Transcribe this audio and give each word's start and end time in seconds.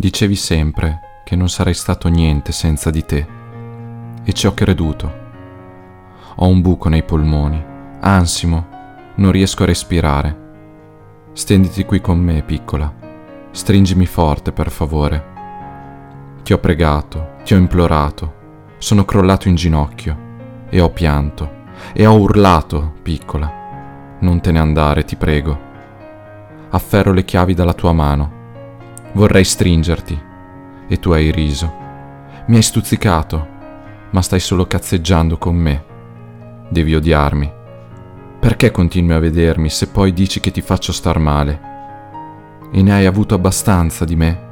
Dicevi 0.00 0.34
sempre 0.34 1.20
che 1.24 1.36
non 1.36 1.50
sarei 1.50 1.74
stato 1.74 2.08
niente 2.08 2.52
senza 2.52 2.88
di 2.88 3.04
te 3.04 3.26
e 4.24 4.32
ci 4.32 4.46
ho 4.46 4.54
creduto. 4.54 5.12
Ho 6.36 6.46
un 6.46 6.62
buco 6.62 6.88
nei 6.88 7.02
polmoni, 7.02 7.62
ansimo, 8.00 8.66
non 9.16 9.30
riesco 9.30 9.62
a 9.62 9.66
respirare. 9.66 10.38
Stenditi 11.34 11.84
qui 11.84 12.00
con 12.00 12.18
me, 12.18 12.42
piccola. 12.42 12.90
Stringimi 13.50 14.06
forte, 14.06 14.52
per 14.52 14.70
favore. 14.70 15.24
Ti 16.44 16.54
ho 16.54 16.58
pregato, 16.58 17.32
ti 17.44 17.52
ho 17.52 17.58
implorato, 17.58 18.34
sono 18.78 19.04
crollato 19.04 19.48
in 19.48 19.54
ginocchio 19.54 20.16
e 20.70 20.80
ho 20.80 20.88
pianto 20.88 21.58
e 21.92 22.06
ho 22.06 22.18
urlato, 22.18 22.94
piccola. 23.02 24.16
Non 24.20 24.40
te 24.40 24.50
ne 24.50 24.60
andare, 24.60 25.04
ti 25.04 25.16
prego. 25.16 25.60
Afferro 26.70 27.12
le 27.12 27.26
chiavi 27.26 27.52
dalla 27.52 27.74
tua 27.74 27.92
mano. 27.92 28.38
Vorrei 29.12 29.42
stringerti 29.44 30.22
e 30.88 30.98
tu 30.98 31.10
hai 31.10 31.32
riso. 31.32 31.72
Mi 32.46 32.56
hai 32.56 32.62
stuzzicato, 32.62 33.46
ma 34.10 34.22
stai 34.22 34.38
solo 34.38 34.66
cazzeggiando 34.66 35.36
con 35.36 35.56
me. 35.56 35.84
Devi 36.68 36.94
odiarmi. 36.94 37.52
Perché 38.38 38.70
continui 38.70 39.14
a 39.14 39.18
vedermi 39.18 39.68
se 39.68 39.88
poi 39.88 40.12
dici 40.12 40.38
che 40.38 40.52
ti 40.52 40.60
faccio 40.60 40.92
star 40.92 41.18
male? 41.18 41.60
E 42.72 42.82
ne 42.82 42.92
hai 42.92 43.06
avuto 43.06 43.34
abbastanza 43.34 44.04
di 44.04 44.14
me? 44.14 44.48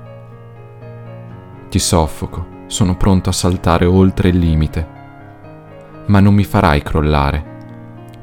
Ti 1.68 1.78
soffoco, 1.78 2.64
sono 2.66 2.96
pronto 2.96 3.30
a 3.30 3.32
saltare 3.32 3.84
oltre 3.84 4.30
il 4.30 4.38
limite. 4.38 4.86
Ma 6.06 6.18
non 6.18 6.34
mi 6.34 6.44
farai 6.44 6.82
crollare. 6.82 7.56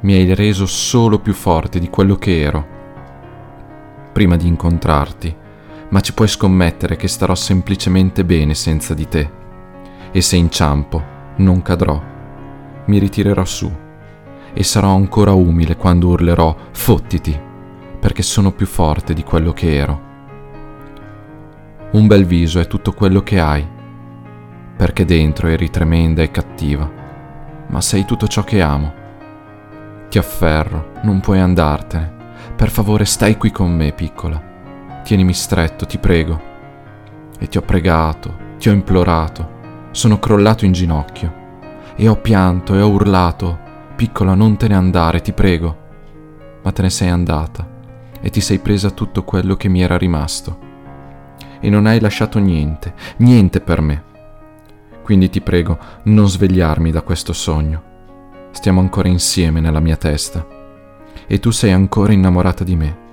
Mi 0.02 0.14
hai 0.14 0.34
reso 0.34 0.66
solo 0.66 1.20
più 1.20 1.34
forte 1.34 1.80
di 1.80 1.90
quello 1.90 2.16
che 2.18 2.42
ero. 2.42 2.68
Prima 4.12 4.36
di 4.36 4.48
incontrarti, 4.48 5.44
ma 5.90 6.00
ci 6.02 6.14
puoi 6.14 6.28
scommettere 6.28 6.96
che 6.96 7.08
starò 7.08 7.36
semplicemente 7.36 8.26
bene 8.26 8.54
senza 8.54 8.94
di 8.94 9.08
te. 9.08 9.30
E 10.12 10.22
se 10.22 10.36
inciampo, 10.36 11.04
non 11.38 11.62
cadrò. 11.62 12.02
Mi 12.86 12.98
ritirerò 12.98 13.44
su 13.46 13.72
e 14.54 14.64
sarò 14.64 14.96
ancora 14.96 15.34
umile 15.34 15.76
quando 15.76 16.08
urlerò 16.08 16.56
fottiti, 16.72 17.38
perché 18.00 18.22
sono 18.22 18.52
più 18.52 18.66
forte 18.66 19.14
di 19.14 19.24
quello 19.24 19.52
che 19.52 19.76
ero. 19.76 20.02
Un 21.92 22.08
bel 22.08 22.26
viso 22.26 22.60
è 22.60 22.68
tutto 22.68 22.94
quello 22.94 23.22
che 23.22 23.40
hai, 23.40 23.68
perché 24.78 25.04
dentro 25.04 25.48
eri 25.48 25.70
tremenda 25.70 26.22
e 26.22 26.32
cattiva, 26.32 26.90
ma 27.68 27.82
sei 27.82 28.06
tutto 28.06 28.28
ciò 28.28 28.44
che 28.44 28.62
amo. 28.62 28.94
Ti 30.10 30.18
afferro, 30.18 30.92
non 31.04 31.20
puoi 31.20 31.40
andartene. 31.40 32.14
Per 32.56 32.70
favore 32.70 33.04
stai 33.04 33.38
qui 33.38 33.52
con 33.52 33.76
me, 33.76 33.92
piccola. 33.92 34.55
Tienimi 35.06 35.34
stretto, 35.34 35.86
ti 35.86 36.00
prego. 36.00 36.42
E 37.40 37.48
ti 37.48 37.58
ho 37.58 37.62
pregato, 37.62 38.36
ti 38.58 38.70
ho 38.70 38.74
implorato, 38.74 39.90
sono 39.92 40.20
crollato 40.20 40.66
in 40.66 40.72
ginocchio 40.72 41.44
e 41.96 42.08
ho 42.08 42.16
pianto 42.16 42.76
e 42.76 42.82
ho 42.82 42.90
urlato 42.90 43.64
Piccola, 43.96 44.34
non 44.34 44.58
te 44.58 44.68
ne 44.68 44.76
andare, 44.76 45.22
ti 45.22 45.32
prego. 45.32 45.84
Ma 46.64 46.72
te 46.72 46.82
ne 46.82 46.90
sei 46.90 47.08
andata 47.08 47.66
e 48.20 48.30
ti 48.30 48.42
sei 48.42 48.60
presa 48.60 48.90
tutto 48.90 49.24
quello 49.24 49.56
che 49.56 49.70
mi 49.70 49.82
era 49.82 49.98
rimasto. 49.98 50.60
E 51.62 51.70
non 51.70 51.86
hai 51.86 52.02
lasciato 52.02 52.38
niente, 52.40 52.94
niente 53.18 53.62
per 53.62 53.80
me. 53.80 54.04
Quindi 55.02 55.30
ti 55.30 55.40
prego, 55.40 55.78
non 56.04 56.28
svegliarmi 56.28 56.92
da 56.92 57.04
questo 57.04 57.32
sogno. 57.32 57.94
Stiamo 58.52 58.82
ancora 58.82 59.08
insieme 59.08 59.62
nella 59.62 59.80
mia 59.80 59.96
testa. 59.96 60.46
E 61.26 61.40
tu 61.40 61.52
sei 61.52 61.72
ancora 61.72 62.12
innamorata 62.12 62.66
di 62.66 62.76
me. 62.76 63.05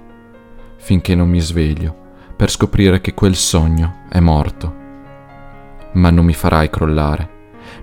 Finché 0.85 1.15
non 1.15 1.29
mi 1.29 1.39
sveglio, 1.39 1.97
per 2.35 2.51
scoprire 2.51 3.01
che 3.01 3.15
quel 3.15 3.37
sogno 3.37 4.01
è 4.09 4.19
morto. 4.19 4.75
Ma 5.93 6.11
non 6.11 6.25
mi 6.25 6.35
farai 6.35 6.71
crollare. 6.71 7.31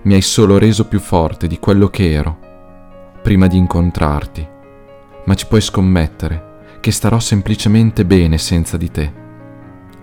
Mi 0.02 0.16
hai 0.16 0.22
solo 0.22 0.58
reso 0.58 0.86
più 0.86 1.00
forte 1.00 1.48
di 1.48 1.60
quello 1.60 1.88
che 1.88 2.12
ero 2.12 2.38
prima 3.22 3.48
di 3.48 3.56
incontrarti, 3.56 4.46
ma 5.24 5.34
ci 5.34 5.48
puoi 5.48 5.62
scommettere 5.62 6.58
che 6.82 6.92
starò 6.92 7.20
semplicemente 7.20 8.04
bene 8.04 8.38
senza 8.38 8.76
di 8.76 8.92
te. 8.92 9.14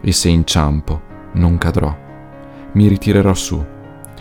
E 0.00 0.12
se 0.12 0.30
inciampo, 0.30 1.02
non 1.32 1.58
cadrò. 1.58 1.94
Mi 2.72 2.88
ritirerò 2.88 3.34
su 3.34 3.62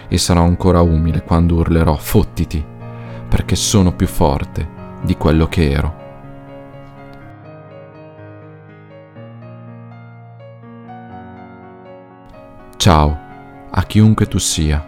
e 0.10 0.18
sarò 0.18 0.44
ancora 0.44 0.82
umile 0.82 1.24
quando 1.24 1.56
urlerò 1.56 1.96
fottiti, 1.96 2.64
perché 3.30 3.56
sono 3.56 3.94
più 3.94 4.08
forte 4.08 4.68
di 5.02 5.16
quello 5.16 5.48
che 5.48 5.72
ero. 5.72 6.05
Ciao 12.86 13.18
a 13.72 13.82
chiunque 13.82 14.28
tu 14.28 14.38
sia, 14.38 14.80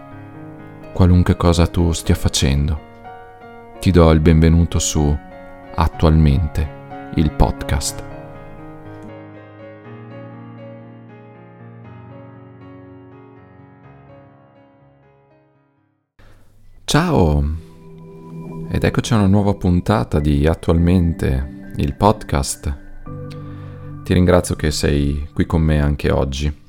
qualunque 0.93 1.35
cosa 1.35 1.65
tu 1.65 1.91
stia 1.93 2.13
facendo 2.13 2.79
ti 3.79 3.89
do 3.89 4.11
il 4.11 4.19
benvenuto 4.19 4.77
su 4.77 5.17
Attualmente, 5.73 7.09
il 7.15 7.31
podcast. 7.31 8.03
Ciao! 16.83 17.55
Ed 18.69 18.83
eccoci 18.83 19.13
a 19.13 19.17
una 19.17 19.25
nuova 19.25 19.55
puntata 19.55 20.19
di 20.19 20.45
Attualmente, 20.45 21.71
il 21.77 21.95
podcast. 21.95 22.77
Ti 24.03 24.13
ringrazio 24.13 24.53
che 24.53 24.69
sei 24.69 25.27
qui 25.33 25.47
con 25.47 25.63
me 25.63 25.81
anche 25.81 26.11
oggi. 26.11 26.65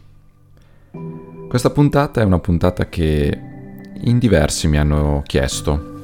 Questa 1.48 1.70
puntata 1.70 2.20
è 2.20 2.24
una 2.24 2.40
puntata 2.40 2.90
che 2.90 3.40
in 4.02 4.18
diversi 4.18 4.68
mi 4.68 4.76
hanno 4.76 5.22
chiesto 5.24 5.96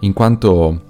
in 0.00 0.12
quanto 0.12 0.80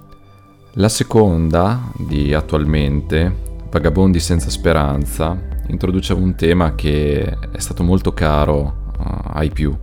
la 0.73 0.87
seconda 0.87 1.91
di 1.97 2.31
attualmente, 2.31 3.47
Vagabondi 3.71 4.19
senza 4.19 4.51
speranza, 4.51 5.35
introduce 5.67 6.13
un 6.13 6.35
tema 6.35 6.75
che 6.75 7.23
è 7.23 7.57
stato 7.57 7.81
molto 7.81 8.13
caro 8.13 8.91
uh, 8.99 9.31
ai 9.33 9.49
più, 9.49 9.75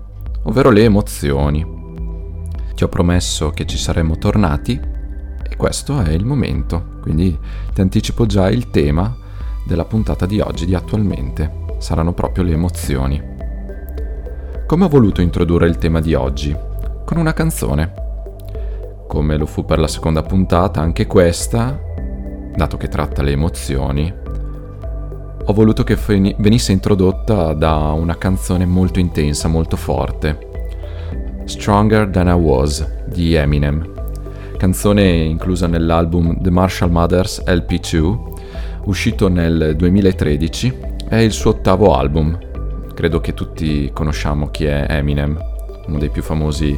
ovvero 0.45 0.71
le 0.71 0.85
emozioni. 0.85 1.67
Ti 2.73 2.85
ho 2.85 2.89
promesso 2.89 3.51
che 3.51 3.67
ci 3.67 3.79
saremmo 3.79 4.17
tornati 4.17 4.81
e 5.43 5.57
questo 5.57 6.01
è 6.01 6.13
il 6.13 6.25
momento, 6.25 7.01
quindi 7.03 7.37
ti 7.75 7.81
anticipo 7.81 8.27
già 8.27 8.49
il 8.49 8.71
tema 8.71 9.13
della 9.65 9.85
puntata 9.85 10.25
di 10.25 10.39
oggi, 10.39 10.67
di 10.67 10.77
attualmente. 10.77 11.65
Saranno 11.79 12.13
proprio 12.13 12.45
le 12.45 12.53
emozioni. 12.53 13.36
Come 14.67 14.85
ho 14.85 14.89
voluto 14.89 15.21
introdurre 15.21 15.69
il 15.69 15.79
tema 15.79 16.01
di 16.01 16.15
oggi? 16.15 16.55
Con 17.05 17.19
una 17.19 17.33
canzone 17.33 18.05
come 19.07 19.37
lo 19.37 19.47
fu 19.47 19.65
per 19.65 19.79
la 19.79 19.87
seconda 19.87 20.23
puntata, 20.23 20.81
anche 20.81 21.07
questa, 21.07 21.81
dato 22.55 22.77
che 22.77 22.89
tratta 22.89 23.23
le 23.23 23.31
emozioni, 23.31 24.13
ho 25.45 25.53
voluto 25.53 25.85
che 25.85 25.97
venisse 26.39 26.73
introdotta 26.73 27.55
da 27.55 27.93
una 27.93 28.19
canzone 28.19 28.67
molto 28.67 28.99
intensa, 28.99 29.47
molto 29.49 29.77
forte. 29.77 30.39
Stronger 31.45 32.09
Than 32.09 32.27
I 32.27 32.33
Was 32.33 33.05
di 33.07 33.35
Eminem, 33.35 33.89
canzone 34.59 35.05
inclusa 35.05 35.69
nell'album 35.69 36.41
The 36.41 36.51
Marshall 36.51 36.91
Mothers 36.91 37.43
LP2, 37.47 38.19
uscito 38.87 39.29
nel 39.29 39.77
2013, 39.77 40.79
è 41.09 41.17
il 41.17 41.33
suo 41.33 41.51
ottavo 41.51 41.95
album. 41.95 42.37
Credo 42.97 43.21
che 43.21 43.35
tutti 43.35 43.91
conosciamo 43.93 44.49
chi 44.49 44.65
è 44.65 44.87
Eminem, 44.89 45.39
uno 45.87 45.99
dei 45.99 46.09
più 46.09 46.23
famosi 46.23 46.77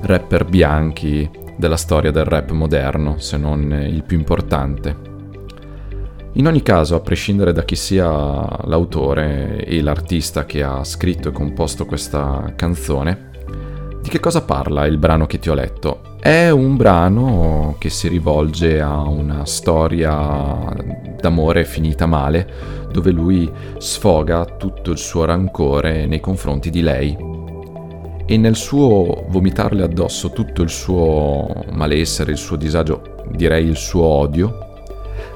rapper 0.00 0.46
bianchi 0.46 1.28
della 1.58 1.76
storia 1.76 2.10
del 2.10 2.24
rap 2.24 2.52
moderno, 2.52 3.18
se 3.18 3.36
non 3.36 3.70
il 3.70 4.02
più 4.02 4.16
importante. 4.16 4.96
In 6.32 6.46
ogni 6.46 6.62
caso, 6.62 6.94
a 6.94 7.00
prescindere 7.00 7.52
da 7.52 7.62
chi 7.64 7.76
sia 7.76 8.06
l'autore 8.06 9.62
e 9.66 9.82
l'artista 9.82 10.46
che 10.46 10.62
ha 10.62 10.82
scritto 10.82 11.28
e 11.28 11.32
composto 11.32 11.84
questa 11.84 12.54
canzone, 12.56 13.28
di 14.00 14.08
che 14.08 14.18
cosa 14.18 14.40
parla 14.40 14.86
il 14.86 14.96
brano 14.96 15.26
che 15.26 15.38
ti 15.38 15.50
ho 15.50 15.54
letto? 15.54 16.16
È 16.18 16.48
un 16.48 16.78
brano 16.78 17.76
che 17.78 17.90
si 17.90 18.08
rivolge 18.08 18.80
a 18.80 19.02
una 19.02 19.44
storia 19.44 20.58
d'amore 21.20 21.64
finita 21.64 22.06
male, 22.06 22.88
dove 22.90 23.10
lui 23.10 23.50
sfoga 23.78 24.44
tutto 24.44 24.90
il 24.90 24.98
suo 24.98 25.24
rancore 25.24 26.06
nei 26.06 26.20
confronti 26.20 26.70
di 26.70 26.82
lei, 26.82 27.16
e 28.26 28.36
nel 28.36 28.54
suo 28.54 29.24
vomitarle 29.28 29.82
addosso 29.82 30.30
tutto 30.30 30.62
il 30.62 30.70
suo 30.70 31.52
malessere, 31.72 32.30
il 32.30 32.38
suo 32.38 32.56
disagio, 32.56 33.24
direi 33.30 33.66
il 33.66 33.76
suo 33.76 34.04
odio, 34.04 34.68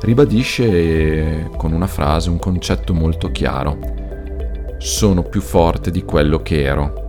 ribadisce 0.02 1.50
con 1.56 1.72
una 1.72 1.88
frase 1.88 2.30
un 2.30 2.38
concetto 2.38 2.94
molto 2.94 3.30
chiaro. 3.32 3.78
Sono 4.78 5.22
più 5.22 5.40
forte 5.40 5.90
di 5.90 6.04
quello 6.04 6.42
che 6.42 6.62
ero. 6.62 7.02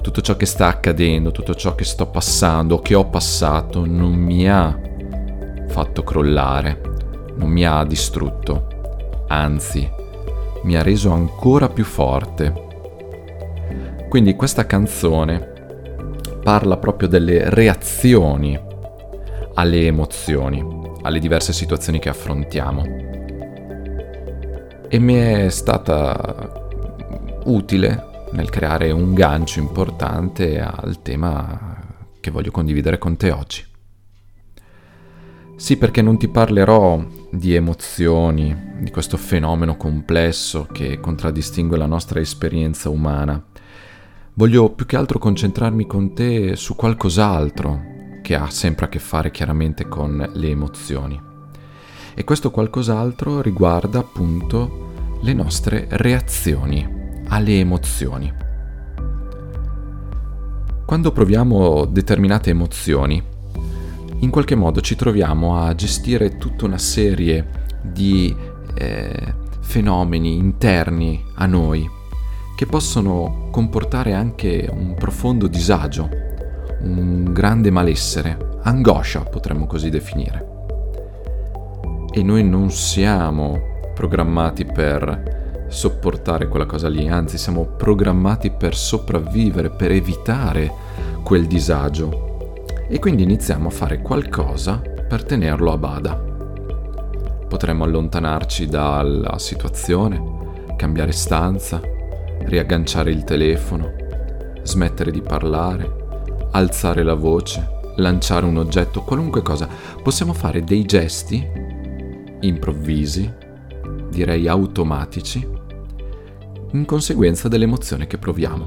Tutto 0.00 0.20
ciò 0.20 0.36
che 0.36 0.46
sta 0.46 0.68
accadendo, 0.68 1.30
tutto 1.30 1.54
ciò 1.54 1.74
che 1.74 1.84
sto 1.84 2.06
passando, 2.06 2.78
che 2.78 2.94
ho 2.94 3.06
passato, 3.06 3.84
non 3.86 4.12
mi 4.12 4.48
ha 4.48 4.78
fatto 5.68 6.02
crollare, 6.02 6.80
non 7.40 7.48
mi 7.48 7.64
ha 7.64 7.82
distrutto. 7.84 9.24
Anzi, 9.28 9.90
mi 10.62 10.76
ha 10.76 10.82
reso 10.82 11.10
ancora 11.10 11.68
più 11.68 11.84
forte. 11.84 12.68
Quindi 14.08 14.36
questa 14.36 14.66
canzone 14.66 15.48
parla 16.42 16.76
proprio 16.76 17.08
delle 17.08 17.48
reazioni 17.48 18.60
alle 19.54 19.86
emozioni, 19.86 20.62
alle 21.02 21.18
diverse 21.18 21.54
situazioni 21.54 21.98
che 21.98 22.10
affrontiamo. 22.10 22.84
E 24.88 24.98
mi 24.98 25.14
è 25.14 25.48
stata 25.48 26.52
utile 27.44 28.08
nel 28.32 28.50
creare 28.50 28.90
un 28.90 29.14
gancio 29.14 29.60
importante 29.60 30.60
al 30.60 31.00
tema 31.00 31.78
che 32.20 32.30
voglio 32.30 32.50
condividere 32.50 32.98
con 32.98 33.16
te 33.16 33.30
oggi. 33.30 33.64
Sì, 35.56 35.76
perché 35.76 36.02
non 36.02 36.18
ti 36.18 36.28
parlerò 36.28 37.04
di 37.30 37.54
emozioni, 37.54 38.56
di 38.80 38.90
questo 38.90 39.16
fenomeno 39.16 39.76
complesso 39.76 40.66
che 40.70 40.98
contraddistingue 41.00 41.76
la 41.76 41.86
nostra 41.86 42.20
esperienza 42.20 42.88
umana. 42.88 43.42
Voglio 44.34 44.70
più 44.70 44.86
che 44.86 44.96
altro 44.96 45.18
concentrarmi 45.18 45.86
con 45.86 46.14
te 46.14 46.56
su 46.56 46.74
qualcos'altro 46.74 47.98
che 48.22 48.34
ha 48.34 48.50
sempre 48.50 48.86
a 48.86 48.88
che 48.88 48.98
fare 48.98 49.30
chiaramente 49.30 49.88
con 49.88 50.30
le 50.32 50.48
emozioni. 50.48 51.20
E 52.14 52.24
questo 52.24 52.50
qualcos'altro 52.50 53.40
riguarda 53.40 54.00
appunto 54.00 55.18
le 55.22 55.32
nostre 55.32 55.86
reazioni 55.90 56.98
alle 57.28 57.58
emozioni. 57.58 58.32
Quando 60.84 61.12
proviamo 61.12 61.84
determinate 61.84 62.50
emozioni, 62.50 63.22
in 64.20 64.30
qualche 64.30 64.54
modo 64.54 64.80
ci 64.80 64.96
troviamo 64.96 65.58
a 65.62 65.74
gestire 65.74 66.36
tutta 66.36 66.66
una 66.66 66.78
serie 66.78 67.68
di 67.82 68.34
eh, 68.74 69.34
fenomeni 69.60 70.36
interni 70.36 71.24
a 71.34 71.46
noi 71.46 71.88
che 72.54 72.66
possono 72.66 73.48
comportare 73.50 74.12
anche 74.12 74.68
un 74.70 74.94
profondo 74.94 75.46
disagio, 75.46 76.08
un 76.82 77.32
grande 77.32 77.70
malessere, 77.70 78.58
angoscia 78.62 79.20
potremmo 79.20 79.66
così 79.66 79.88
definire. 79.88 80.48
E 82.12 82.22
noi 82.22 82.44
non 82.44 82.70
siamo 82.70 83.78
programmati 83.94 84.66
per 84.66 85.64
sopportare 85.68 86.48
quella 86.48 86.66
cosa 86.66 86.88
lì, 86.88 87.08
anzi 87.08 87.38
siamo 87.38 87.64
programmati 87.64 88.50
per 88.50 88.76
sopravvivere, 88.76 89.70
per 89.70 89.92
evitare 89.92 90.70
quel 91.22 91.46
disagio. 91.46 92.29
E 92.92 92.98
quindi 92.98 93.22
iniziamo 93.22 93.68
a 93.68 93.70
fare 93.70 94.02
qualcosa 94.02 94.82
per 95.06 95.22
tenerlo 95.22 95.70
a 95.70 95.78
bada. 95.78 96.14
Potremmo 97.48 97.84
allontanarci 97.84 98.66
dalla 98.66 99.38
situazione, 99.38 100.74
cambiare 100.76 101.12
stanza, 101.12 101.80
riagganciare 102.40 103.12
il 103.12 103.22
telefono, 103.22 103.92
smettere 104.64 105.12
di 105.12 105.22
parlare, 105.22 106.48
alzare 106.50 107.04
la 107.04 107.14
voce, 107.14 107.92
lanciare 107.94 108.44
un 108.44 108.56
oggetto, 108.56 109.02
qualunque 109.02 109.42
cosa. 109.42 109.68
Possiamo 110.02 110.32
fare 110.32 110.64
dei 110.64 110.84
gesti 110.84 111.46
improvvisi, 112.40 113.32
direi 114.10 114.48
automatici, 114.48 115.48
in 116.72 116.84
conseguenza 116.84 117.46
dell'emozione 117.46 118.08
che 118.08 118.18
proviamo. 118.18 118.66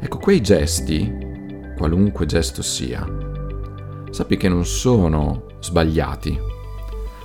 Ecco, 0.00 0.18
quei 0.18 0.40
gesti, 0.40 1.26
qualunque 1.78 2.26
gesto 2.26 2.60
sia, 2.60 3.06
sappi 4.10 4.36
che 4.36 4.48
non 4.48 4.66
sono 4.66 5.44
sbagliati, 5.60 6.36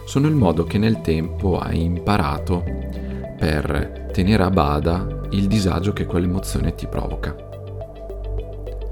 sono 0.06 0.28
il 0.28 0.36
modo 0.36 0.64
che 0.64 0.78
nel 0.78 1.02
tempo 1.02 1.58
hai 1.58 1.84
imparato 1.84 2.64
per 3.38 4.10
tenere 4.14 4.44
a 4.44 4.52
bada 4.52 5.22
il 5.32 5.48
disagio 5.48 5.92
che 5.92 6.06
quell'emozione 6.06 6.76
ti 6.76 6.86
provoca. 6.86 7.36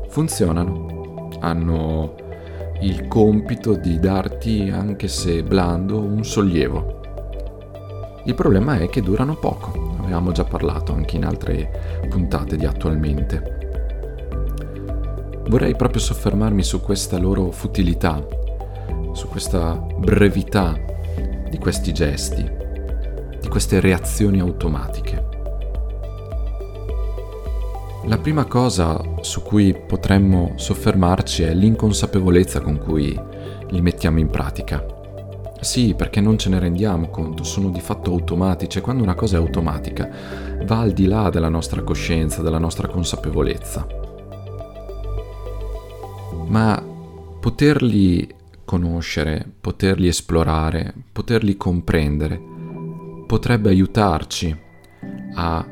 Funzionano, 0.09 1.29
hanno 1.41 2.15
il 2.81 3.07
compito 3.07 3.75
di 3.75 3.99
darti, 3.99 4.71
anche 4.73 5.07
se 5.07 5.43
blando, 5.43 5.99
un 5.99 6.25
sollievo. 6.25 6.99
Il 8.25 8.33
problema 8.33 8.79
è 8.79 8.89
che 8.89 9.01
durano 9.01 9.35
poco 9.35 9.91
avevamo 10.01 10.31
già 10.31 10.43
parlato 10.43 10.93
anche 10.93 11.15
in 11.15 11.25
altre 11.25 12.07
puntate 12.09 12.57
di 12.57 12.65
attualmente. 12.65 13.60
Vorrei 15.51 15.75
proprio 15.75 15.99
soffermarmi 15.99 16.63
su 16.63 16.79
questa 16.79 17.17
loro 17.17 17.51
futilità, 17.51 18.25
su 19.11 19.27
questa 19.27 19.73
brevità 19.73 20.79
di 21.49 21.57
questi 21.57 21.91
gesti, 21.91 22.49
di 23.37 23.47
queste 23.49 23.81
reazioni 23.81 24.39
automatiche. 24.39 25.27
La 28.05 28.17
prima 28.17 28.45
cosa 28.45 28.97
su 29.19 29.41
cui 29.41 29.75
potremmo 29.75 30.53
soffermarci 30.55 31.43
è 31.43 31.53
l'inconsapevolezza 31.53 32.61
con 32.61 32.77
cui 32.77 33.13
li 33.71 33.81
mettiamo 33.81 34.19
in 34.19 34.29
pratica. 34.29 34.81
Sì, 35.59 35.95
perché 35.95 36.21
non 36.21 36.37
ce 36.37 36.47
ne 36.47 36.59
rendiamo 36.59 37.09
conto, 37.09 37.43
sono 37.43 37.71
di 37.71 37.81
fatto 37.81 38.11
automatici 38.11 38.77
e 38.77 38.81
quando 38.81 39.03
una 39.03 39.15
cosa 39.15 39.35
è 39.35 39.39
automatica 39.39 40.09
va 40.63 40.79
al 40.79 40.93
di 40.93 41.07
là 41.07 41.29
della 41.29 41.49
nostra 41.49 41.81
coscienza, 41.81 42.41
della 42.41 42.57
nostra 42.57 42.87
consapevolezza. 42.87 44.00
Ma 46.51 46.83
poterli 47.39 48.27
conoscere, 48.65 49.49
poterli 49.61 50.07
esplorare, 50.07 50.93
poterli 51.13 51.55
comprendere, 51.55 52.41
potrebbe 53.25 53.69
aiutarci 53.69 54.53
a 55.35 55.65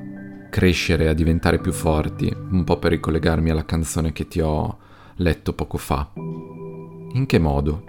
crescere, 0.49 1.09
a 1.09 1.13
diventare 1.13 1.59
più 1.59 1.73
forti, 1.73 2.33
un 2.33 2.63
po' 2.63 2.79
per 2.79 2.91
ricollegarmi 2.91 3.49
alla 3.49 3.65
canzone 3.65 4.13
che 4.13 4.29
ti 4.29 4.39
ho 4.39 4.77
letto 5.15 5.51
poco 5.51 5.77
fa. 5.77 6.11
In 6.15 7.25
che 7.27 7.39
modo? 7.39 7.83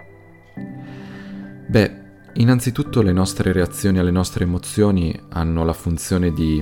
Beh, 1.69 1.91
innanzitutto 2.33 3.01
le 3.01 3.13
nostre 3.13 3.53
reazioni 3.53 3.99
alle 3.99 4.11
nostre 4.11 4.43
emozioni 4.43 5.17
hanno 5.29 5.63
la 5.63 5.73
funzione 5.73 6.33
di 6.33 6.61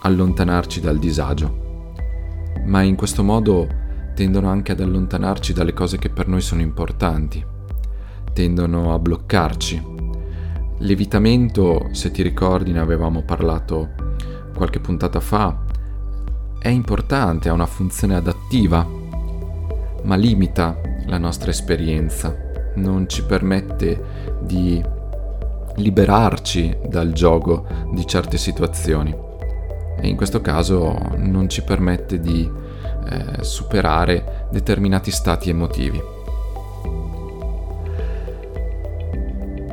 allontanarci 0.00 0.80
dal 0.80 0.98
disagio, 0.98 2.54
ma 2.64 2.80
in 2.80 2.96
questo 2.96 3.22
modo 3.22 3.84
tendono 4.16 4.48
anche 4.48 4.72
ad 4.72 4.80
allontanarci 4.80 5.52
dalle 5.52 5.74
cose 5.74 5.98
che 5.98 6.08
per 6.08 6.26
noi 6.26 6.40
sono 6.40 6.62
importanti, 6.62 7.44
tendono 8.32 8.94
a 8.94 8.98
bloccarci. 8.98 9.94
L'evitamento, 10.78 11.90
se 11.92 12.10
ti 12.10 12.22
ricordi, 12.22 12.72
ne 12.72 12.78
avevamo 12.78 13.24
parlato 13.24 13.90
qualche 14.54 14.80
puntata 14.80 15.20
fa, 15.20 15.64
è 16.58 16.68
importante, 16.68 17.50
ha 17.50 17.52
una 17.52 17.66
funzione 17.66 18.14
adattiva, 18.14 18.88
ma 20.04 20.16
limita 20.16 20.80
la 21.04 21.18
nostra 21.18 21.50
esperienza. 21.50 22.34
Non 22.76 23.06
ci 23.10 23.22
permette 23.22 24.34
di 24.40 24.82
liberarci 25.74 26.78
dal 26.88 27.12
gioco 27.12 27.66
di 27.92 28.06
certe 28.06 28.38
situazioni. 28.38 29.14
E 30.00 30.08
in 30.08 30.16
questo 30.16 30.40
caso 30.40 30.96
non 31.16 31.50
ci 31.50 31.62
permette 31.62 32.18
di 32.18 32.64
eh, 33.08 33.42
superare 33.44 34.48
determinati 34.50 35.10
stati 35.10 35.50
emotivi. 35.50 36.02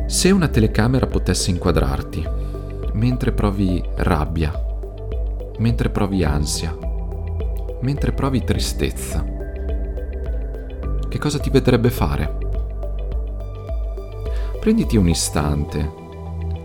Se 0.08 0.32
una 0.32 0.48
telecamera 0.48 1.08
potesse 1.08 1.50
inquadrarti 1.50 2.28
mentre 2.94 3.32
provi 3.32 3.84
rabbia, 3.96 4.54
mentre 5.58 5.90
provi 5.90 6.24
ansia, 6.24 6.78
mentre 7.82 8.12
provi 8.12 8.44
tristezza, 8.44 9.26
che 11.10 11.20
cosa 11.20 11.40
ti 11.40 11.50
vedrebbe 11.50 11.90
fare? 11.90 12.44
prenditi 14.64 14.96
un 14.96 15.10
istante 15.10 15.92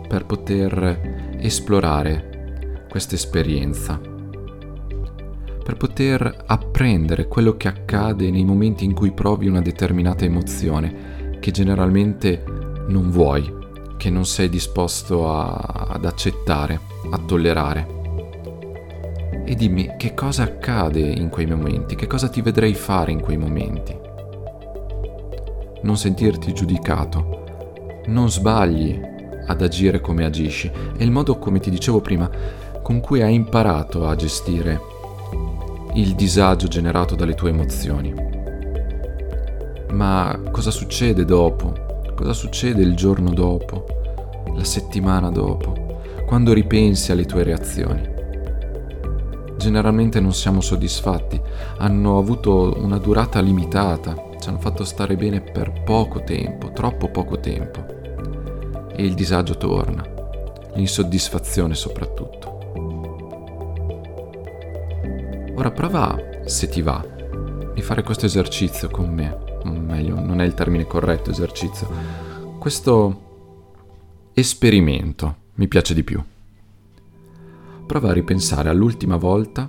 per 0.07 0.25
poter 0.25 1.35
esplorare 1.41 2.85
questa 2.89 3.17
esperienza, 3.17 4.01
per 5.69 5.77
poter 5.77 6.45
apprendere 6.47 7.29
quello 7.29 7.59
che 7.59 7.69
accade 7.69 8.31
nei 8.31 8.43
momenti 8.43 8.87
in 8.87 8.95
cui 8.95 9.13
provi 9.13 9.49
una 9.49 9.61
determinata 9.61 10.25
emozione 10.25 11.37
che 11.41 11.51
generalmente 11.51 12.43
non 12.87 13.11
vuoi, 13.11 13.53
che 13.99 14.09
non 14.09 14.25
sei 14.25 14.49
disposto 14.49 15.31
a, 15.31 15.57
ad 15.91 16.07
accettare, 16.07 16.81
a 17.11 17.19
tollerare. 17.19 17.87
E 19.45 19.55
dimmi 19.57 19.97
che 19.99 20.15
cosa 20.15 20.45
accade 20.45 21.01
in 21.01 21.29
quei 21.29 21.45
momenti, 21.45 21.97
che 21.97 22.07
cosa 22.07 22.31
ti 22.31 22.41
vedrei 22.41 22.73
fare 22.73 23.13
in 23.13 23.21
quei 23.21 23.37
momenti. 23.37 23.95
Non 25.83 25.99
sentirti 25.99 26.55
giudicato, 26.55 28.05
non 28.07 28.31
sbagli 28.31 28.99
ad 29.47 29.61
agire 29.61 30.01
come 30.01 30.25
agisci. 30.25 30.71
È 30.97 31.03
il 31.03 31.11
modo, 31.11 31.39
come 31.39 31.61
ti 31.61 31.69
dicevo 31.69 32.01
prima, 32.01 32.31
con 32.83 33.01
cui 33.01 33.21
hai 33.21 33.35
imparato 33.35 34.09
a 34.09 34.17
gestire 34.17 34.97
il 35.95 36.15
disagio 36.15 36.69
generato 36.69 37.15
dalle 37.15 37.35
tue 37.35 37.51
emozioni. 37.51 38.15
Ma 39.93 40.41
cosa 40.51 40.71
succede 40.71 41.25
dopo? 41.25 41.73
Cosa 42.15 42.33
succede 42.33 42.83
il 42.83 42.95
giorno 42.95 43.33
dopo? 43.33 43.87
La 44.55 44.65
settimana 44.65 45.31
dopo? 45.31 45.87
quando 46.29 46.53
ripensi 46.53 47.11
alle 47.11 47.25
tue 47.25 47.43
reazioni. 47.43 48.07
Generalmente 49.57 50.21
non 50.21 50.35
siamo 50.35 50.61
soddisfatti, 50.61 51.41
hanno 51.79 52.19
avuto 52.19 52.77
una 52.77 52.99
durata 52.99 53.41
limitata, 53.41 54.15
ci 54.39 54.51
hanno 54.51 54.59
fatto 54.59 54.85
stare 54.85 55.17
bene 55.17 55.41
per 55.41 55.83
poco 55.85 56.23
tempo, 56.25 56.71
troppo 56.73 57.09
poco 57.09 57.41
tempo. 57.41 57.83
E 58.95 59.03
il 59.03 59.15
disagio 59.15 59.57
torna, 59.57 60.05
l'insoddisfazione 60.75 61.75
soprattutto. 61.75 62.48
Ora 65.59 65.73
prova, 65.73 66.17
se 66.45 66.69
ti 66.69 66.83
va, 66.83 67.05
di 67.75 67.83
fare 67.83 68.05
questo 68.05 68.27
esercizio 68.27 68.89
con 68.89 69.13
me, 69.13 69.59
meglio, 69.65 70.21
non 70.21 70.41
è 70.41 70.45
il 70.45 70.55
termine 70.55 70.87
corretto 70.87 71.33
esercizio, 71.33 71.89
questo 72.61 74.31
esperimento 74.35 75.37
mi 75.55 75.67
piace 75.67 75.95
di 75.95 76.05
più. 76.05 76.23
Prova 77.87 78.11
a 78.11 78.13
ripensare 78.13 78.69
all'ultima 78.69 79.17
volta 79.17 79.69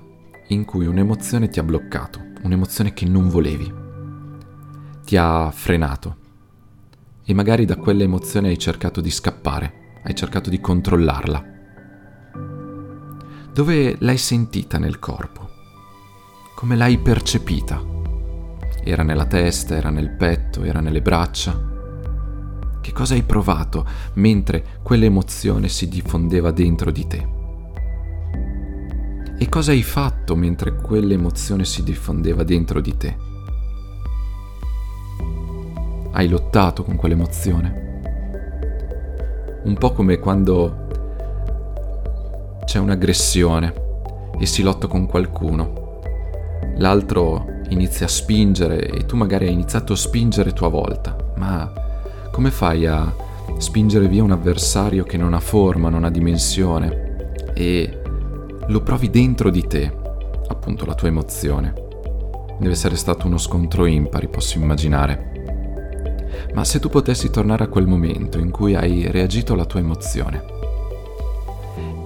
in 0.49 0.63
cui 0.63 0.85
un'emozione 0.85 1.49
ti 1.49 1.57
ha 1.57 1.63
bloccato, 1.63 2.19
un'emozione 2.43 2.93
che 2.93 3.05
non 3.07 3.27
volevi, 3.27 3.73
ti 5.03 5.17
ha 5.17 5.49
frenato 5.49 6.17
e 7.25 7.33
magari 7.33 7.65
da 7.65 7.77
quell'emozione 7.77 8.49
hai 8.49 8.59
cercato 8.59 9.01
di 9.01 9.09
scappare, 9.09 10.01
hai 10.03 10.13
cercato 10.13 10.51
di 10.51 10.61
controllarla. 10.61 11.45
Dove 13.51 13.95
l'hai 13.97 14.17
sentita 14.19 14.77
nel 14.77 14.99
corpo? 14.99 15.48
Come 16.59 16.75
l'hai 16.75 16.97
percepita? 16.97 17.81
Era 18.83 19.01
nella 19.01 19.23
testa, 19.27 19.77
era 19.77 19.89
nel 19.89 20.09
petto, 20.09 20.63
era 20.63 20.81
nelle 20.81 21.01
braccia? 21.01 21.57
Che 22.81 22.91
cosa 22.91 23.13
hai 23.13 23.23
provato 23.23 23.87
mentre 24.15 24.65
quell'emozione 24.83 25.69
si 25.69 25.87
diffondeva 25.87 26.51
dentro 26.51 26.91
di 26.91 27.07
te? 27.07 27.27
E 29.37 29.47
cosa 29.47 29.71
hai 29.71 29.83
fatto 29.83 30.35
mentre 30.35 30.75
quell'emozione 30.75 31.63
si 31.63 31.81
diffondeva 31.81 32.43
dentro 32.43 32.81
di 32.81 32.97
te? 32.97 33.17
Hai 36.11 36.27
lottato 36.27 36.83
con 36.83 36.97
quell'emozione? 36.97 38.01
Un 39.63 39.75
po' 39.75 39.93
come 39.93 40.19
quando 40.19 40.87
c'è 42.65 42.79
un'aggressione 42.79 43.73
e 44.37 44.45
si 44.45 44.61
lotta 44.61 44.87
con 44.87 45.05
qualcuno 45.05 45.78
l'altro 46.79 47.45
inizia 47.69 48.05
a 48.05 48.09
spingere 48.09 48.87
e 48.87 49.05
tu 49.05 49.15
magari 49.15 49.47
hai 49.47 49.53
iniziato 49.53 49.93
a 49.93 49.97
spingere 49.97 50.53
tua 50.53 50.69
volta, 50.69 51.15
ma 51.35 51.71
come 52.31 52.51
fai 52.51 52.85
a 52.85 53.13
spingere 53.57 54.07
via 54.07 54.23
un 54.23 54.31
avversario 54.31 55.03
che 55.03 55.17
non 55.17 55.33
ha 55.33 55.39
forma, 55.39 55.89
non 55.89 56.03
ha 56.03 56.09
dimensione 56.09 57.27
e 57.53 58.01
lo 58.67 58.81
provi 58.81 59.09
dentro 59.09 59.49
di 59.49 59.67
te, 59.67 59.91
appunto 60.47 60.85
la 60.85 60.95
tua 60.95 61.09
emozione? 61.09 61.73
Deve 62.57 62.73
essere 62.73 62.95
stato 62.95 63.27
uno 63.27 63.37
scontro 63.37 63.85
impari, 63.85 64.27
posso 64.27 64.57
immaginare. 64.57 65.27
Ma 66.53 66.63
se 66.63 66.79
tu 66.79 66.89
potessi 66.89 67.29
tornare 67.29 67.65
a 67.65 67.67
quel 67.67 67.87
momento 67.87 68.39
in 68.39 68.51
cui 68.51 68.75
hai 68.75 69.09
reagito 69.11 69.53
alla 69.53 69.65
tua 69.65 69.79
emozione 69.79 70.43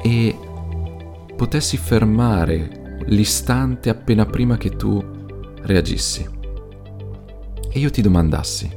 e 0.01 0.35
potessi 1.35 1.77
fermare 1.77 2.82
l'istante 3.07 3.89
appena 3.89 4.25
prima 4.25 4.57
che 4.57 4.75
tu 4.75 5.03
reagissi. 5.61 6.27
E 7.71 7.79
io 7.79 7.89
ti 7.89 8.01
domandassi, 8.01 8.69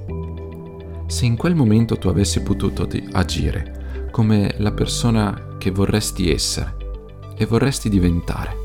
se 1.06 1.24
in 1.24 1.36
quel 1.36 1.54
momento 1.54 1.96
tu 1.96 2.08
avessi 2.08 2.42
potuto 2.42 2.88
agire 3.12 4.08
come 4.10 4.54
la 4.58 4.72
persona 4.72 5.56
che 5.58 5.70
vorresti 5.70 6.30
essere 6.30 6.74
e 7.36 7.44
vorresti 7.44 7.88
diventare, 7.88 8.56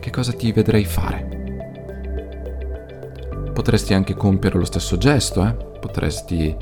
che 0.00 0.10
cosa 0.10 0.32
ti 0.32 0.50
vedrei 0.52 0.84
fare? 0.84 1.36
Potresti 3.52 3.92
anche 3.92 4.14
compiere 4.14 4.58
lo 4.58 4.64
stesso 4.64 4.96
gesto, 4.96 5.44
eh? 5.44 5.52
potresti 5.80 6.56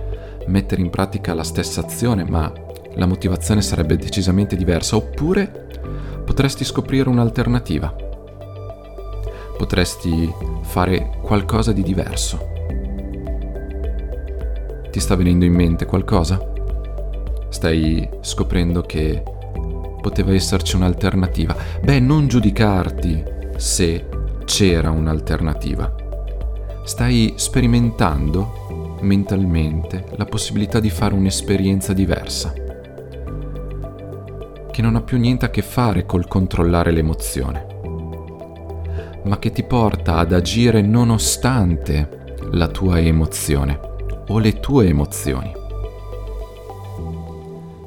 mettere 0.46 0.80
in 0.80 0.90
pratica 0.90 1.34
la 1.34 1.44
stessa 1.44 1.80
azione, 1.80 2.24
ma 2.24 2.52
la 2.94 3.06
motivazione 3.06 3.62
sarebbe 3.62 3.96
decisamente 3.96 4.56
diversa, 4.56 4.96
oppure 4.96 5.65
potresti 6.26 6.64
scoprire 6.64 7.08
un'alternativa. 7.08 7.94
Potresti 9.56 10.30
fare 10.62 11.18
qualcosa 11.22 11.72
di 11.72 11.82
diverso. 11.82 12.54
Ti 14.90 15.00
sta 15.00 15.14
venendo 15.14 15.44
in 15.44 15.54
mente 15.54 15.86
qualcosa? 15.86 16.52
Stai 17.48 18.08
scoprendo 18.20 18.82
che 18.82 19.22
poteva 20.00 20.34
esserci 20.34 20.74
un'alternativa. 20.74 21.56
Beh, 21.80 22.00
non 22.00 22.26
giudicarti 22.26 23.22
se 23.56 24.08
c'era 24.44 24.90
un'alternativa. 24.90 25.94
Stai 26.82 27.34
sperimentando 27.36 28.98
mentalmente 29.02 30.06
la 30.16 30.24
possibilità 30.24 30.80
di 30.80 30.90
fare 30.90 31.14
un'esperienza 31.14 31.92
diversa 31.92 32.64
che 34.76 34.82
non 34.82 34.94
ha 34.94 35.00
più 35.00 35.16
niente 35.16 35.46
a 35.46 35.48
che 35.48 35.62
fare 35.62 36.04
col 36.04 36.28
controllare 36.28 36.90
l'emozione, 36.90 37.66
ma 39.24 39.38
che 39.38 39.50
ti 39.50 39.62
porta 39.62 40.16
ad 40.16 40.34
agire 40.34 40.82
nonostante 40.82 42.34
la 42.50 42.68
tua 42.68 43.00
emozione 43.00 43.80
o 44.28 44.38
le 44.38 44.60
tue 44.60 44.88
emozioni, 44.88 45.50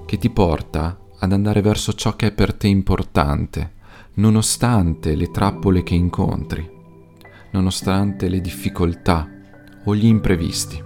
che 0.08 0.18
ti 0.18 0.32
porta 0.32 0.98
ad 1.20 1.32
andare 1.32 1.62
verso 1.62 1.94
ciò 1.94 2.16
che 2.16 2.26
è 2.26 2.32
per 2.32 2.56
te 2.56 2.66
importante, 2.66 3.74
nonostante 4.16 5.14
le 5.14 5.30
trappole 5.30 5.84
che 5.84 5.94
incontri, 5.94 6.68
nonostante 7.52 8.28
le 8.28 8.42
difficoltà 8.42 9.30
o 9.84 9.94
gli 9.94 10.08
imprevisti. 10.08 10.84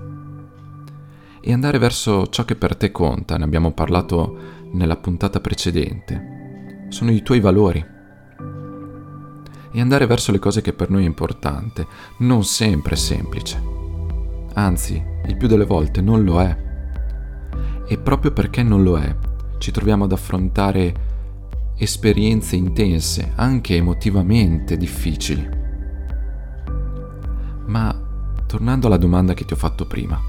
E 1.45 1.53
andare 1.53 1.77
verso 1.77 2.27
ciò 2.27 2.43
che 2.43 2.57
per 2.57 2.75
te 2.75 2.91
conta, 2.91 3.37
ne 3.37 3.45
abbiamo 3.45 3.71
parlato 3.71 4.62
nella 4.73 4.97
puntata 4.97 5.39
precedente, 5.39 6.87
sono 6.89 7.11
i 7.11 7.21
tuoi 7.23 7.39
valori. 7.39 7.83
E 9.75 9.81
andare 9.81 10.05
verso 10.05 10.31
le 10.31 10.39
cose 10.39 10.61
che 10.61 10.73
per 10.73 10.89
noi 10.89 11.03
è 11.03 11.07
importante 11.07 11.87
non 12.19 12.43
sempre 12.43 12.93
è 12.93 12.97
semplice. 12.97 13.61
Anzi, 14.53 15.03
il 15.25 15.35
più 15.37 15.47
delle 15.47 15.65
volte 15.65 16.01
non 16.01 16.23
lo 16.23 16.41
è. 16.41 16.55
E 17.87 17.97
proprio 17.97 18.31
perché 18.31 18.61
non 18.61 18.83
lo 18.83 18.97
è, 18.97 19.15
ci 19.57 19.71
troviamo 19.71 20.03
ad 20.03 20.11
affrontare 20.11 21.11
esperienze 21.77 22.55
intense, 22.55 23.31
anche 23.35 23.75
emotivamente 23.75 24.77
difficili. 24.77 25.49
Ma 27.65 27.99
tornando 28.45 28.87
alla 28.87 28.97
domanda 28.97 29.33
che 29.33 29.45
ti 29.45 29.53
ho 29.53 29.57
fatto 29.57 29.85
prima, 29.85 30.19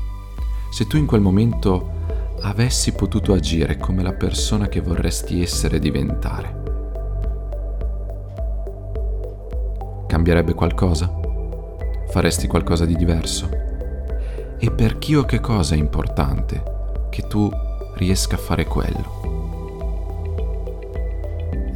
se 0.71 0.87
tu 0.87 0.97
in 0.97 1.07
quel 1.07 1.21
momento 1.21 2.03
avessi 2.43 2.93
potuto 2.93 3.33
agire 3.33 3.77
come 3.77 4.03
la 4.03 4.13
persona 4.13 4.69
che 4.69 4.81
vorresti 4.81 5.43
essere 5.43 5.77
e 5.77 5.81
diventare, 5.81 6.63
cambierebbe 10.07 10.55
qualcosa? 10.55 11.13
Faresti 12.09 12.47
qualcosa 12.47 12.85
di 12.85 12.95
diverso? 12.95 13.49
E 14.59 14.71
per 14.71 14.99
chi 14.99 15.17
o 15.17 15.25
che 15.25 15.41
cosa 15.41 15.75
è 15.75 15.79
importante 15.79 16.63
che 17.11 17.27
tu 17.27 17.51
riesca 17.95 18.37
a 18.37 18.39
fare 18.39 18.65
quello? 18.65 19.23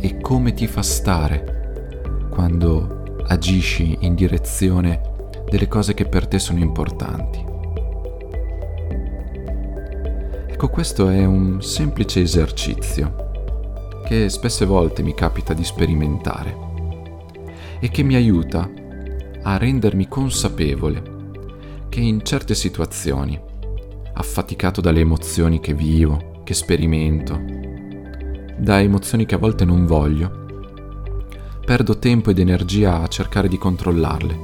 E 0.00 0.21
come 0.21 0.53
ti 0.53 0.67
fa 0.67 0.83
stare 0.83 2.29
quando 2.31 3.17
agisci 3.27 3.97
in 4.00 4.15
direzione 4.15 5.00
delle 5.50 5.67
cose 5.67 5.95
che 5.95 6.05
per 6.05 6.29
te 6.29 6.38
sono 6.38 6.61
importanti? 6.61 7.48
Ecco, 10.61 10.71
questo 10.71 11.09
è 11.09 11.25
un 11.25 11.62
semplice 11.62 12.21
esercizio 12.21 14.00
che 14.05 14.29
spesse 14.29 14.65
volte 14.65 15.05
mi 15.05 15.15
capita 15.15 15.55
di 15.55 15.62
sperimentare 15.62 16.57
e 17.79 17.88
che 17.91 18.03
mi 18.03 18.17
aiuta 18.17 18.69
a 19.43 19.57
rendermi 19.57 20.09
consapevole 20.09 21.03
che 21.88 22.00
in 22.00 22.25
certe 22.25 22.57
situazioni, 22.57 23.41
affaticato 24.15 24.81
dalle 24.81 24.99
emozioni 24.99 25.61
che 25.61 25.75
vivo, 25.75 26.41
che 26.43 26.55
sperimento, 26.55 27.41
da 28.57 28.81
emozioni 28.81 29.27
che 29.27 29.37
a 29.37 29.38
volte 29.38 29.65
non 29.65 29.87
voglio, 29.87 30.75
perdo 31.65 32.00
tempo 32.00 32.31
ed 32.31 32.41
energia 32.41 33.00
a 33.00 33.07
cercare 33.07 33.47
di 33.47 33.59
controllarle, 33.59 34.38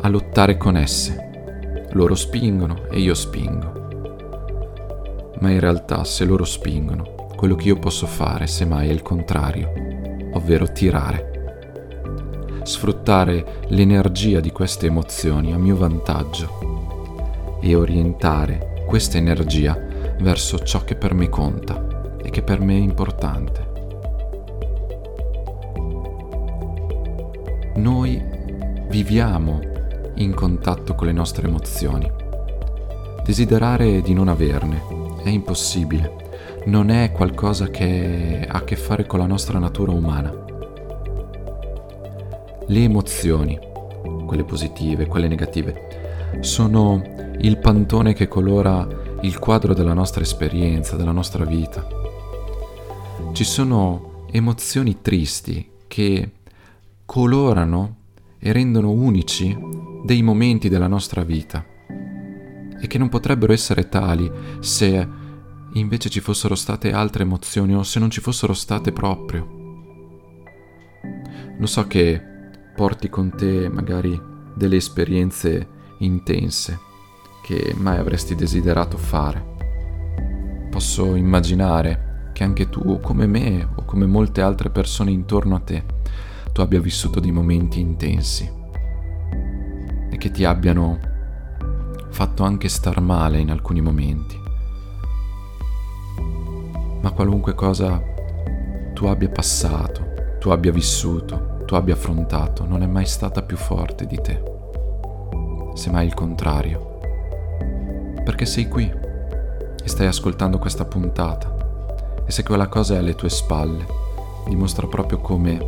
a 0.00 0.08
lottare 0.08 0.56
con 0.56 0.76
esse. 0.76 1.88
Loro 1.90 2.14
spingono 2.14 2.88
e 2.88 3.00
io 3.00 3.14
spingo 3.14 3.85
ma 5.40 5.50
in 5.50 5.60
realtà 5.60 6.04
se 6.04 6.24
loro 6.24 6.44
spingono, 6.44 7.26
quello 7.36 7.54
che 7.54 7.68
io 7.68 7.78
posso 7.78 8.06
fare 8.06 8.46
semmai 8.46 8.88
è 8.88 8.92
il 8.92 9.02
contrario, 9.02 9.70
ovvero 10.32 10.70
tirare. 10.72 11.34
Sfruttare 12.62 13.62
l'energia 13.68 14.40
di 14.40 14.50
queste 14.50 14.86
emozioni 14.86 15.52
a 15.52 15.58
mio 15.58 15.76
vantaggio 15.76 17.58
e 17.60 17.74
orientare 17.74 18.84
questa 18.86 19.18
energia 19.18 19.78
verso 20.20 20.58
ciò 20.58 20.82
che 20.82 20.96
per 20.96 21.14
me 21.14 21.28
conta, 21.28 22.16
e 22.22 22.30
che 22.30 22.42
per 22.42 22.60
me 22.60 22.74
è 22.74 22.80
importante. 22.80 23.74
Noi 27.76 28.20
viviamo 28.88 29.60
in 30.14 30.34
contatto 30.34 30.94
con 30.94 31.06
le 31.06 31.12
nostre 31.12 31.46
emozioni. 31.46 32.10
Desiderare 33.22 34.00
di 34.00 34.14
non 34.14 34.28
averne 34.28 35.05
è 35.28 35.32
impossibile, 35.32 36.62
non 36.66 36.90
è 36.90 37.10
qualcosa 37.12 37.68
che 37.68 38.46
ha 38.48 38.58
a 38.58 38.64
che 38.64 38.76
fare 38.76 39.06
con 39.06 39.18
la 39.18 39.26
nostra 39.26 39.58
natura 39.58 39.92
umana. 39.92 40.44
Le 42.66 42.82
emozioni, 42.82 43.58
quelle 44.26 44.44
positive, 44.44 45.06
quelle 45.06 45.28
negative, 45.28 46.38
sono 46.40 47.02
il 47.38 47.58
pantone 47.58 48.12
che 48.12 48.28
colora 48.28 48.86
il 49.22 49.38
quadro 49.38 49.74
della 49.74 49.94
nostra 49.94 50.22
esperienza, 50.22 50.96
della 50.96 51.12
nostra 51.12 51.44
vita. 51.44 51.86
Ci 53.32 53.44
sono 53.44 54.24
emozioni 54.30 55.00
tristi 55.00 55.68
che 55.86 56.30
colorano 57.04 57.96
e 58.38 58.52
rendono 58.52 58.90
unici 58.90 59.56
dei 60.04 60.22
momenti 60.22 60.68
della 60.68 60.88
nostra 60.88 61.22
vita 61.22 61.74
e 62.78 62.86
che 62.86 62.98
non 62.98 63.08
potrebbero 63.08 63.52
essere 63.52 63.88
tali 63.88 64.30
se 64.60 65.08
invece 65.72 66.08
ci 66.08 66.20
fossero 66.20 66.54
state 66.54 66.92
altre 66.92 67.22
emozioni 67.22 67.74
o 67.74 67.82
se 67.82 67.98
non 67.98 68.10
ci 68.10 68.20
fossero 68.20 68.52
state 68.54 68.92
proprio. 68.92 69.54
Lo 71.58 71.66
so 71.66 71.86
che 71.86 72.20
porti 72.74 73.08
con 73.08 73.30
te 73.34 73.68
magari 73.68 74.20
delle 74.54 74.76
esperienze 74.76 75.68
intense 75.98 76.78
che 77.42 77.74
mai 77.76 77.98
avresti 77.98 78.34
desiderato 78.34 78.96
fare. 78.96 79.54
Posso 80.70 81.14
immaginare 81.14 82.30
che 82.32 82.44
anche 82.44 82.68
tu, 82.68 83.00
come 83.00 83.26
me 83.26 83.66
o 83.76 83.84
come 83.84 84.04
molte 84.04 84.42
altre 84.42 84.68
persone 84.68 85.10
intorno 85.10 85.54
a 85.54 85.60
te, 85.60 85.84
tu 86.52 86.60
abbia 86.60 86.80
vissuto 86.80 87.20
dei 87.20 87.32
momenti 87.32 87.80
intensi 87.80 88.50
e 90.10 90.16
che 90.18 90.30
ti 90.30 90.44
abbiano 90.44 90.98
fatto 92.16 92.44
anche 92.44 92.70
star 92.70 93.02
male 93.02 93.40
in 93.40 93.50
alcuni 93.50 93.82
momenti. 93.82 94.40
Ma 97.02 97.10
qualunque 97.10 97.54
cosa 97.54 98.02
tu 98.94 99.04
abbia 99.04 99.28
passato, 99.28 100.38
tu 100.40 100.48
abbia 100.48 100.72
vissuto, 100.72 101.58
tu 101.66 101.74
abbia 101.74 101.92
affrontato, 101.92 102.64
non 102.64 102.82
è 102.82 102.86
mai 102.86 103.04
stata 103.04 103.42
più 103.42 103.58
forte 103.58 104.06
di 104.06 104.18
te. 104.18 104.42
Semmai 105.74 106.06
il 106.06 106.14
contrario. 106.14 107.00
Perché 108.24 108.46
sei 108.46 108.66
qui 108.66 108.90
e 108.90 109.86
stai 109.86 110.06
ascoltando 110.06 110.56
questa 110.56 110.86
puntata. 110.86 111.54
E 112.24 112.30
se 112.30 112.42
quella 112.42 112.68
cosa 112.68 112.94
è 112.94 112.96
alle 112.96 113.14
tue 113.14 113.28
spalle, 113.28 113.84
dimostra 114.48 114.86
proprio 114.86 115.18
come 115.18 115.58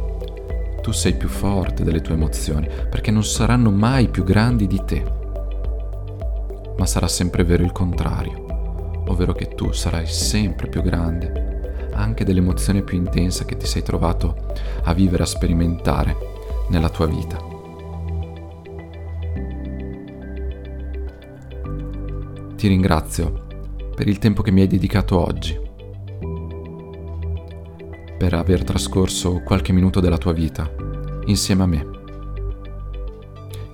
tu 0.81 0.93
sei 0.93 1.12
più 1.12 1.28
forte 1.28 1.85
delle 1.85 2.00
tue 2.00 2.14
emozioni, 2.14 2.67
perché 2.88 3.11
non 3.11 3.23
saranno 3.23 3.71
mai 3.71 4.09
più 4.09 4.25
grandi 4.25 4.67
di 4.67 4.83
te. 4.87 5.18
Sarà 6.88 7.07
sempre 7.07 7.45
vero 7.45 7.64
il 7.64 7.73
contrario, 7.73 9.02
ovvero 9.09 9.35
che 9.35 9.49
tu 9.49 9.73
sarai 9.73 10.07
sempre 10.07 10.71
più 10.71 10.80
grande, 10.80 11.90
anche 11.92 12.25
dell'emozione 12.25 12.80
più 12.80 12.97
intensa 12.97 13.45
che 13.45 13.59
ti 13.59 13.66
sei 13.66 13.83
trovato 13.83 14.54
a 14.85 14.95
vivere, 14.95 15.25
a 15.25 15.26
sperimentare 15.26 16.16
nella 16.71 16.88
tua 16.88 17.04
vita. 17.04 17.37
Ti 22.57 22.68
ringrazio 22.68 23.45
per 23.95 24.09
il 24.09 24.16
tempo 24.16 24.40
che 24.40 24.50
mi 24.50 24.62
hai 24.62 24.66
dedicato 24.66 25.21
oggi 25.21 25.61
per 28.16 28.33
aver 28.33 28.64
trascorso 28.64 29.42
qualche 29.42 29.73
minuto 29.73 30.00
della 30.00 30.16
tua 30.16 30.33
vita 30.33 30.73
insieme 31.26 31.62
a 31.64 31.66
me. 31.66 31.87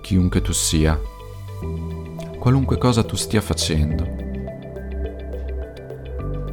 Chiunque 0.01 0.43
tu 0.43 0.53
sia, 0.53 1.01
qualunque 2.45 2.77
cosa 2.77 3.03
tu 3.03 3.17
stia 3.17 3.41
facendo, 3.41 4.05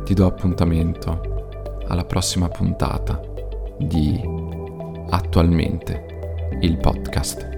ti 0.05 0.13
do 0.13 0.25
appuntamento 0.25 1.83
alla 1.89 2.05
prossima 2.05 2.47
puntata 2.47 3.21
di 3.77 4.17
Attualmente 5.09 6.05
il 6.61 6.77
podcast. 6.77 7.50